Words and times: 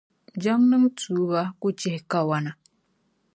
Jaŋa 0.41 0.65
niŋ 0.71 0.83
tuuba 0.97 1.41
ku 1.61 1.67
chihi 1.79 1.99
kariwana. 2.11 2.51